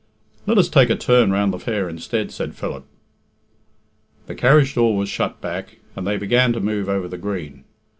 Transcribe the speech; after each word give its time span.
"Let 0.47 0.57
us 0.57 0.67
take 0.67 0.89
a 0.89 0.95
turn 0.95 1.29
round 1.29 1.53
the 1.53 1.59
fair 1.59 1.87
instead," 1.87 2.31
said 2.31 2.55
Philip. 2.55 2.85
The 4.25 4.33
carriage 4.33 4.73
door 4.73 4.97
was 4.97 5.09
shut 5.09 5.39
back, 5.41 5.77
and 5.95 6.07
they 6.07 6.17
began 6.17 6.53
to 6.53 6.59
move 6.59 6.89
over 6.89 7.07
the 7.07 7.19
green. 7.19 7.65